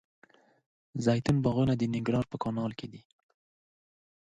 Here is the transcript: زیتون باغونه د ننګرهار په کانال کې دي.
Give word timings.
زیتون 1.05 1.37
باغونه 1.43 1.73
د 1.77 1.83
ننګرهار 1.93 2.25
په 2.29 2.37
کانال 2.43 2.71
کې 2.79 2.87
دي. 2.91 3.01